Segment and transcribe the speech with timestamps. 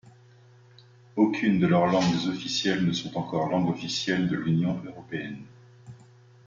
[1.15, 5.45] Aucune de leurs langues officielles ne sont encore langue officielle de l'Union européenne.